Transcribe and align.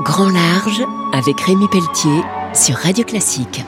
Grand 0.00 0.30
Large 0.30 0.82
avec 1.12 1.38
Rémi 1.42 1.68
Pelletier 1.68 2.22
sur 2.54 2.76
Radio 2.76 3.04
Classique. 3.04 3.62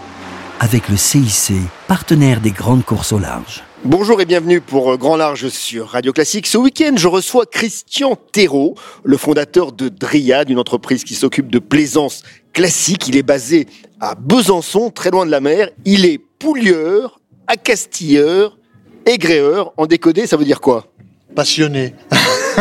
Avec 0.59 0.89
le 0.89 0.97
CIC, 0.97 1.53
partenaire 1.87 2.41
des 2.41 2.51
grandes 2.51 2.83
courses 2.83 3.13
au 3.13 3.19
large. 3.19 3.63
Bonjour 3.85 4.23
et 4.23 4.25
bienvenue 4.25 4.63
pour 4.63 4.91
euh, 4.91 4.97
Grand 4.97 5.17
Large 5.17 5.49
sur 5.49 5.89
Radio 5.89 6.15
Classique. 6.15 6.47
Ce 6.47 6.57
week-end, 6.57 6.95
je 6.97 7.09
reçois 7.09 7.45
Christian 7.45 8.17
Thérault, 8.33 8.75
le 9.05 9.19
fondateur 9.19 9.73
de 9.73 9.91
Dryad, 9.91 10.49
une 10.49 10.59
entreprise 10.59 11.05
qui 11.05 11.15
s'occupe 11.15 11.51
de 11.51 11.59
plaisance 11.59 12.23
classique. 12.55 13.07
Il 13.07 13.17
est 13.17 13.23
basé 13.23 13.67
à 14.01 14.15
Besançon, 14.15 14.91
très 14.91 15.11
loin 15.11 15.27
de 15.27 15.31
la 15.31 15.41
mer. 15.41 15.69
Il 15.85 16.07
est 16.07 16.17
poulieur, 16.17 17.21
accastilleur, 17.49 18.57
égréeur. 19.05 19.75
En 19.77 19.85
décodé, 19.85 20.27
ça 20.27 20.39
veut 20.39 20.47
dire 20.47 20.63
quoi? 20.63 20.87
Passionné. 21.35 21.95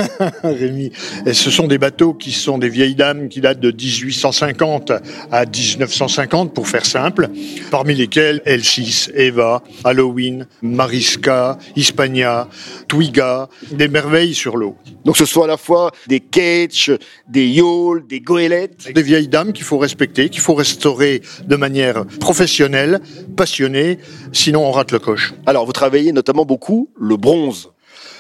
Rémi. 0.44 0.92
Et 1.26 1.34
ce 1.34 1.52
sont 1.52 1.68
des 1.68 1.78
bateaux 1.78 2.14
qui 2.14 2.32
sont 2.32 2.58
des 2.58 2.70
vieilles 2.70 2.96
dames 2.96 3.30
qui 3.30 3.42
datent 3.42 3.60
de 3.60 3.72
1850 3.72 4.92
à 5.32 5.46
1950, 5.46 6.54
pour 6.54 6.68
faire 6.68 6.86
simple, 6.86 7.30
parmi 7.72 7.96
lesquels 7.96 8.42
L6, 8.46 9.12
Eva, 9.16 9.64
Halloween, 9.84 10.48
Mariska, 10.62 11.58
Hispania, 11.76 12.48
Twiga, 12.88 13.50
des 13.72 13.88
merveilles 13.88 14.34
sur 14.34 14.58
l'eau. 14.58 14.76
Donc 15.06 15.18
ce 15.18 15.26
sont 15.26 15.44
à 15.44 15.48
la 15.48 15.58
fois 15.58 15.92
des 16.08 16.20
ketch, 16.20 16.92
des 17.28 17.48
yawls, 17.48 18.06
des 18.08 18.22
goélettes. 18.22 18.94
Des 18.94 19.04
vieilles 19.04 19.28
dames 19.28 19.54
qu'il 19.54 19.66
faut 19.66 19.78
respecter, 19.78 20.30
qu'il 20.30 20.42
faut 20.42 20.56
restaurer 20.56 21.22
de 21.46 21.56
manière 21.56 22.06
professionnelle, 22.20 23.00
passionnée, 23.36 24.00
sinon 24.32 24.66
on 24.66 24.72
rate 24.72 24.92
le 24.92 25.00
coche. 25.00 25.34
Alors 25.46 25.66
vous 25.66 25.72
travaillez 25.72 26.12
notamment 26.12 26.46
beaucoup 26.46 26.90
le 27.00 27.18
bronze. 27.18 27.73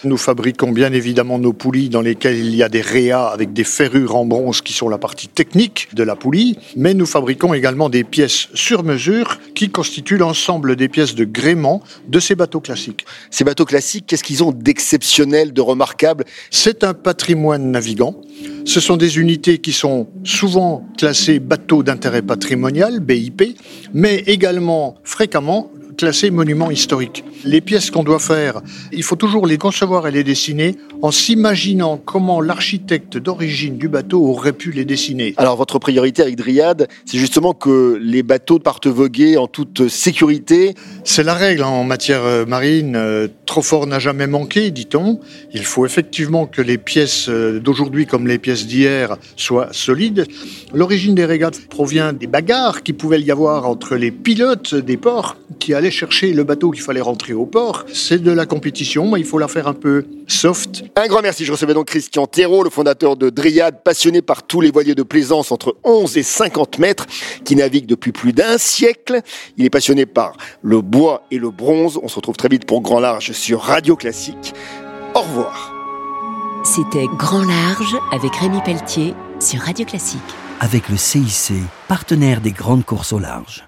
Nous 0.05 0.17
fabriquons 0.17 0.73
bien 0.73 0.91
évidemment 0.91 1.39
nos 1.39 1.53
poulies 1.53 1.88
dans 1.88 2.02
lesquelles 2.02 2.38
il 2.38 2.53
y 2.53 2.62
a 2.62 2.67
des 2.67 2.81
réas 2.81 3.27
avec 3.27 3.53
des 3.53 3.63
ferrures 3.63 4.17
en 4.17 4.26
bronze 4.26 4.62
qui 4.62 4.73
sont 4.73 4.89
la 4.89 4.98
partie 4.98 5.29
technique 5.29 5.88
de 5.93 6.03
la 6.03 6.17
poulie, 6.17 6.57
mais 6.76 6.93
nous 6.93 7.05
fabriquons 7.05 7.53
également 7.53 7.89
des 7.89 8.03
pièces 8.03 8.49
sur 8.54 8.84
mesure 8.84 9.40
qui 9.55 9.70
constituent 9.70 10.18
l'ensemble 10.18 10.76
des 10.76 10.90
pièces 10.90 11.15
de 11.15 11.24
gréement 11.24 11.81
de 12.09 12.20
ces 12.20 12.35
bateaux 12.35 12.59
classiques. 12.59 13.05
Ces 13.31 13.46
bateaux 13.46 13.63
classiques, 13.63 14.05
qu'est-ce 14.07 14.26
qu'ils 14.26 14.43
ont 14.43 14.51
d'exceptionnel, 14.51 15.54
de 15.54 15.62
remarquable? 15.62 16.26
C'est 16.51 16.84
un 16.84 16.93
patrimoine 16.93 17.71
navigant. 17.71 18.20
Ce 18.65 18.81
sont 18.81 18.98
des 18.98 19.20
unités 19.20 19.59
qui 19.59 19.71
sont 19.71 20.09
souvent 20.26 20.85
classées 20.98 21.40
bateaux 21.40 21.81
d'intérêt 21.81 22.21
patrimonial, 22.21 22.99
BIP, 22.99 23.57
mais 23.93 24.18
également 24.27 24.96
fréquemment 25.05 25.71
classés 25.96 26.32
monuments 26.32 26.72
historiques. 26.72 27.24
Les 27.44 27.62
pièces 27.62 27.91
qu'on 27.91 28.04
doit 28.04 28.20
faire, 28.20 28.62
il 28.91 29.04
faut 29.04 29.16
toujours 29.16 29.48
les 29.48 29.58
concevoir 29.58 30.08
et 30.08 30.12
les 30.12 30.24
dessiner 30.24 30.76
en 31.02 31.12
s'imaginant 31.12 31.98
comment 31.98 32.41
l'architecte 32.41 33.18
d'origine 33.18 33.77
du 33.77 33.88
bateau 33.88 34.26
aurait 34.26 34.54
pu 34.54 34.71
les 34.71 34.86
dessiner. 34.86 35.34
Alors 35.38 35.58
votre 35.58 35.80
priorité 35.80 36.21
avec 36.21 36.36
Dryad, 36.36 36.88
c'est 37.05 37.18
justement 37.18 37.54
que 37.54 37.99
les 38.02 38.24
bateaux 38.24 38.60
partent 38.60 38.88
voguer 38.88 39.38
en 39.38 39.48
toute 39.48 39.88
sécurité. 39.88 40.76
C'est 41.04 41.24
la 41.24 41.34
règle 41.34 41.64
en 41.64 41.84
matière 41.84 42.24
euh, 42.24 42.46
marine. 42.46 42.96
Euh, 42.96 43.27
trop 43.46 43.62
fort 43.62 43.88
n'a 43.88 43.99
jamais 43.99 44.27
manqué, 44.27 44.71
dit-on. 44.71 45.20
Il 45.54 45.66
faut 45.66 45.86
effectivement 45.86 46.46
que 46.46 46.62
les 46.62 46.77
pièces 46.77 47.27
euh, 47.30 47.60
d'aujourd'hui 47.60 48.05
comme 48.05 48.27
les 48.27 48.38
pièces 48.38 48.66
d'hier 48.66 49.18
soient 49.36 49.70
solides. 49.71 50.26
L'origine 50.74 51.16
des 51.16 51.26
régates 51.26 51.68
provient 51.68 52.14
des 52.14 52.27
bagarres 52.27 52.84
qui 52.84 52.94
pouvaient 52.94 53.21
y 53.21 53.32
avoir 53.32 53.68
entre 53.68 53.96
les 53.96 54.12
pilotes 54.12 54.76
des 54.76 54.98
ports 54.98 55.38
qui 55.60 55.74
allaient 55.74 55.82
chercher 55.91 56.34
le 56.34 56.43
bateau 56.43 56.71
qu'il 56.71 56.81
fallait 56.81 57.01
rentrer 57.01 57.34
au 57.34 57.45
port. 57.45 57.85
C'est 57.93 58.21
de 58.21 58.31
la 58.31 58.45
compétition, 58.45 59.09
mais 59.09 59.20
il 59.20 59.26
faut 59.26 59.39
la 59.39 59.48
faire 59.48 59.67
un 59.67 59.73
peu 59.73 60.05
soft. 60.27 60.84
Un 60.95 61.07
grand 61.07 61.21
merci. 61.21 61.45
Je 61.45 61.51
recevais 61.51 61.73
donc 61.73 61.87
Christian 61.87 62.27
Thérault, 62.27 62.63
le 62.63 62.70
fondateur 62.70 63.15
de 63.15 63.29
Dryad, 63.29 63.84
passionné 63.84 64.22
par 64.22 64.44
tous 64.44 64.62
les 64.62 64.72
voiliers 64.72 64.95
de 64.95 65.03
plaisance 65.03 65.51
entre 65.51 65.75
11 65.84 66.17
et 66.17 66.23
50 66.23 66.79
mètres, 66.79 67.06
qui 67.44 67.56
navigue 67.56 67.85
depuis 67.85 68.12
plus 68.12 68.34
d'un 68.34 68.57
siècle. 68.57 69.22
Il 69.57 69.66
est 69.66 69.69
passionné 69.69 70.06
par 70.06 70.38
le 70.62 70.81
bois 70.81 71.25
et 71.31 71.38
le 71.38 71.51
bronze. 71.51 72.00
On 72.01 72.07
se 72.07 72.16
retrouve 72.16 72.38
très 72.38 72.50
vite 72.50 72.66
pour 72.66 72.81
Grand 72.81 73.00
Large 73.00 73.31
sur 73.31 73.62
Radio 73.62 73.96
Classique. 73.96 74.53
Au 75.16 75.22
revoir. 75.22 75.74
C'était 76.63 77.08
Grand 77.18 77.44
Large 77.44 77.96
avec 78.12 78.35
Rémi 78.35 78.59
Pelletier 78.63 79.13
sur 79.40 79.59
Radio 79.59 79.85
Classique. 79.85 80.22
Avec 80.59 80.88
le 80.88 80.96
CIC, 80.96 81.53
partenaire 81.90 82.40
des 82.40 82.52
grandes 82.52 82.85
courses 82.85 83.12
au 83.12 83.19
large. 83.19 83.66